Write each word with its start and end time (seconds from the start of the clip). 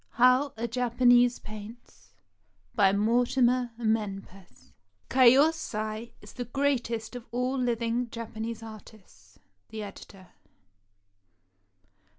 HOW 0.13 0.53
A 0.57 0.67
JAPANESE 0.67 1.37
PAINTS 1.37 2.15
BY 2.73 2.91
MORTIMER 2.93 3.69
MENPES 3.77 4.73
[KiYOSAi 5.11 6.13
is 6.23 6.33
the 6.33 6.45
greatest 6.45 7.15
of 7.15 7.27
all 7.29 7.55
living 7.55 8.09
Japanese 8.09 8.63
artists. 8.63 9.37
The 9.69 9.83
Editor. 9.83 10.29